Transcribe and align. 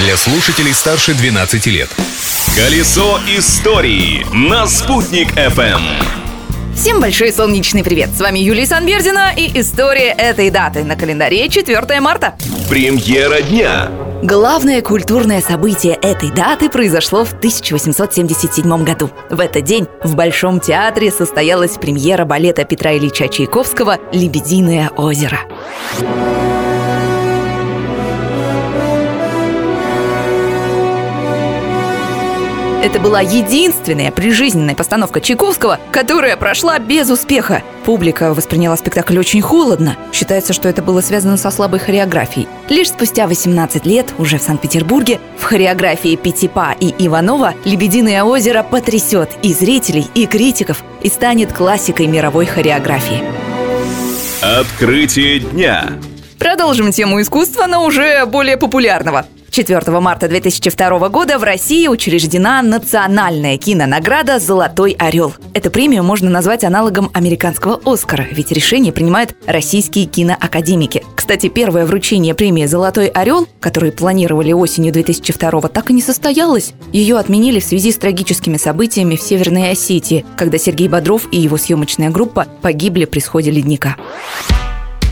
для 0.00 0.16
слушателей 0.16 0.72
старше 0.72 1.12
12 1.14 1.66
лет. 1.66 1.90
Колесо 2.56 3.20
истории 3.28 4.26
на 4.32 4.66
«Спутник 4.66 5.32
FM. 5.36 5.82
Всем 6.74 7.00
большой 7.00 7.32
солнечный 7.32 7.84
привет! 7.84 8.08
С 8.16 8.20
вами 8.20 8.38
Юлия 8.38 8.64
Санбердина 8.64 9.34
и 9.36 9.60
история 9.60 10.12
этой 10.12 10.48
даты 10.48 10.84
на 10.84 10.96
календаре 10.96 11.50
4 11.50 12.00
марта. 12.00 12.34
Премьера 12.70 13.42
дня. 13.42 13.90
Главное 14.22 14.80
культурное 14.80 15.42
событие 15.42 15.94
этой 16.00 16.30
даты 16.30 16.70
произошло 16.70 17.26
в 17.26 17.34
1877 17.34 18.84
году. 18.84 19.10
В 19.28 19.38
этот 19.38 19.64
день 19.64 19.86
в 20.02 20.14
Большом 20.14 20.60
театре 20.60 21.10
состоялась 21.10 21.72
премьера 21.72 22.24
балета 22.24 22.64
Петра 22.64 22.96
Ильича 22.96 23.28
Чайковского 23.28 23.98
«Лебединое 24.12 24.88
озеро». 24.96 25.40
Это 32.82 32.98
была 32.98 33.20
единственная 33.20 34.10
прижизненная 34.10 34.74
постановка 34.74 35.20
Чайковского, 35.20 35.78
которая 35.92 36.38
прошла 36.38 36.78
без 36.78 37.10
успеха. 37.10 37.62
Публика 37.84 38.32
восприняла 38.32 38.74
спектакль 38.78 39.18
очень 39.18 39.42
холодно. 39.42 39.98
Считается, 40.14 40.54
что 40.54 40.66
это 40.66 40.80
было 40.80 41.02
связано 41.02 41.36
со 41.36 41.50
слабой 41.50 41.78
хореографией. 41.78 42.48
Лишь 42.70 42.88
спустя 42.88 43.26
18 43.26 43.84
лет, 43.84 44.14
уже 44.16 44.38
в 44.38 44.42
Санкт-Петербурге, 44.42 45.20
в 45.36 45.42
хореографии 45.42 46.16
Пятипа 46.16 46.74
и 46.80 46.94
Иванова 47.06 47.52
«Лебединое 47.66 48.24
озеро» 48.24 48.62
потрясет 48.62 49.28
и 49.42 49.52
зрителей, 49.52 50.06
и 50.14 50.24
критиков, 50.24 50.82
и 51.02 51.10
станет 51.10 51.52
классикой 51.52 52.06
мировой 52.06 52.46
хореографии. 52.46 53.22
Открытие 54.40 55.40
дня. 55.40 55.90
Продолжим 56.38 56.92
тему 56.92 57.20
искусства, 57.20 57.66
но 57.66 57.84
уже 57.84 58.24
более 58.24 58.56
популярного. 58.56 59.26
4 59.50 59.98
марта 59.98 60.28
2002 60.28 61.08
года 61.08 61.38
в 61.38 61.42
России 61.42 61.88
учреждена 61.88 62.62
национальная 62.62 63.58
кинонаграда 63.58 64.38
«Золотой 64.38 64.92
орел». 64.92 65.34
Эту 65.54 65.72
премию 65.72 66.04
можно 66.04 66.30
назвать 66.30 66.62
аналогом 66.62 67.10
американского 67.14 67.80
«Оскара», 67.84 68.26
ведь 68.30 68.52
решение 68.52 68.92
принимают 68.92 69.34
российские 69.46 70.06
киноакадемики. 70.06 71.02
Кстати, 71.16 71.48
первое 71.48 71.84
вручение 71.84 72.34
премии 72.34 72.66
«Золотой 72.66 73.08
орел», 73.08 73.48
которую 73.58 73.92
планировали 73.92 74.52
осенью 74.52 74.92
2002 74.92 75.62
так 75.62 75.90
и 75.90 75.94
не 75.94 76.02
состоялось. 76.02 76.72
Ее 76.92 77.18
отменили 77.18 77.58
в 77.58 77.64
связи 77.64 77.90
с 77.90 77.96
трагическими 77.96 78.56
событиями 78.56 79.16
в 79.16 79.22
Северной 79.22 79.72
Осетии, 79.72 80.24
когда 80.36 80.58
Сергей 80.58 80.86
Бодров 80.86 81.26
и 81.32 81.38
его 81.40 81.56
съемочная 81.56 82.10
группа 82.10 82.46
погибли 82.62 83.04
при 83.04 83.18
сходе 83.18 83.50
ледника. 83.50 83.96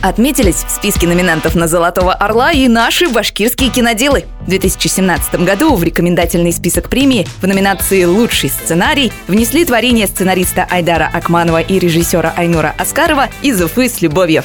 Отметились 0.00 0.64
в 0.64 0.70
списке 0.70 1.08
номинантов 1.08 1.56
на 1.56 1.66
«Золотого 1.66 2.14
орла» 2.14 2.52
и 2.52 2.68
наши 2.68 3.08
башкирские 3.08 3.70
киноделы. 3.70 4.26
В 4.42 4.48
2017 4.48 5.42
году 5.44 5.74
в 5.74 5.82
рекомендательный 5.82 6.52
список 6.52 6.88
премии 6.88 7.26
в 7.42 7.46
номинации 7.46 8.04
«Лучший 8.04 8.48
сценарий» 8.50 9.12
внесли 9.26 9.64
творение 9.64 10.06
сценариста 10.06 10.66
Айдара 10.70 11.10
Акманова 11.12 11.60
и 11.60 11.80
режиссера 11.80 12.32
Айнура 12.36 12.74
Аскарова 12.78 13.28
из 13.42 13.60
Уфы 13.60 13.88
с 13.88 14.00
любовью. 14.00 14.44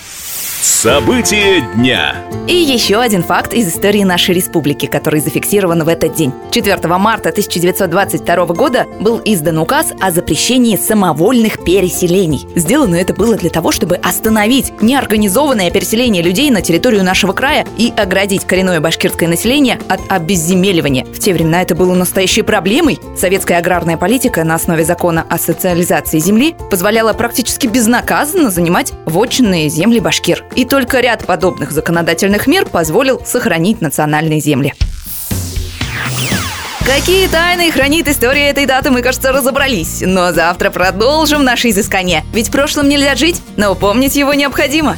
События 0.64 1.60
дня. 1.76 2.16
И 2.48 2.56
еще 2.56 3.02
один 3.02 3.22
факт 3.22 3.54
из 3.54 3.68
истории 3.68 4.04
нашей 4.04 4.34
республики, 4.34 4.86
который 4.86 5.20
зафиксирован 5.20 5.84
в 5.84 5.90
этот 5.90 6.14
день. 6.14 6.32
4 6.52 6.78
марта 6.98 7.30
1922 7.30 8.46
года 8.48 8.86
был 9.02 9.22
издан 9.26 9.58
указ 9.60 9.92
о 10.00 10.12
запрещении 10.12 10.78
самовольных 10.78 11.66
переселений. 11.66 12.48
Сделано 12.56 12.96
это 12.96 13.14
было 13.14 13.36
для 13.36 13.50
того, 13.50 13.72
чтобы 13.72 13.98
остановить 13.98 14.82
неорганизованное 14.82 15.70
переселение 15.70 16.24
людей 16.24 16.50
на 16.50 16.62
территорию 16.62 17.04
нашего 17.04 17.34
края 17.34 17.66
и 17.78 17.94
оградить 17.96 18.46
коренное 18.46 18.80
башкирское 18.80 19.28
население 19.28 19.80
от 19.90 20.00
обезземеливания. 20.08 21.04
В 21.06 21.20
те 21.20 21.34
времена 21.34 21.62
это 21.62 21.76
было 21.76 21.94
настоящей 21.94 22.42
проблемой. 22.42 23.00
Советская 23.18 23.58
аграрная 23.58 23.98
политика 23.98 24.46
на 24.46 24.56
основе 24.56 24.86
закона 24.86 25.26
о 25.30 25.38
социализации 25.38 26.20
земли 26.20 26.56
позволяла 26.72 27.12
практически 27.12 27.68
безнаказанно 27.68 28.50
занимать 28.50 28.94
вотчинные 29.06 29.68
земли 29.68 30.00
башкир. 30.00 30.46
И 30.56 30.66
только 30.66 31.00
ряд 31.00 31.26
подобных 31.26 31.72
законодательных 31.72 32.48
мер 32.48 32.66
позволил 32.66 33.22
сохранить 33.26 33.82
национальные 33.82 34.40
земли. 34.40 34.74
Какие 36.86 37.28
тайны 37.28 37.72
хранит 37.72 38.10
история 38.10 38.50
этой 38.50 38.66
даты, 38.66 38.92
мы, 38.92 39.02
кажется, 39.02 39.32
разобрались. 39.32 40.04
Но 40.06 40.34
завтра 40.34 40.70
продолжим 40.70 41.44
наше 41.44 41.70
изыскание. 41.70 42.26
Ведь 42.34 42.50
в 42.50 42.52
прошлом 42.52 42.90
нельзя 42.90 43.16
жить, 43.16 43.42
но 43.56 43.74
помнить 43.74 44.18
его 44.18 44.34
необходимо. 44.34 44.98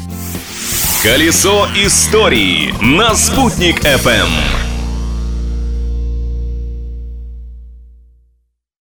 Колесо 1.04 1.68
истории 1.76 2.74
на 2.82 3.14
«Спутник 3.14 3.86
FM. 3.86 4.65